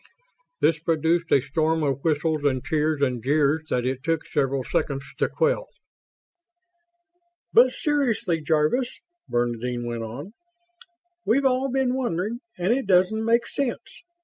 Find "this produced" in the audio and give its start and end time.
0.61-1.31